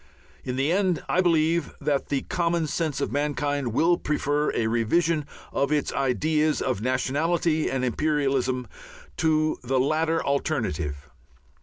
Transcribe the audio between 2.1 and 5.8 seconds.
common sense of mankind will prefer a revision of